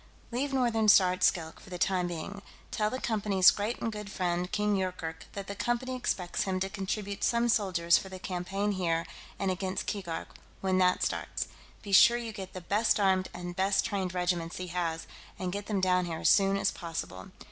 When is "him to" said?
6.45-6.71